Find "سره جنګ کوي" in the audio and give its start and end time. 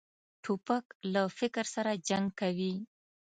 1.75-2.73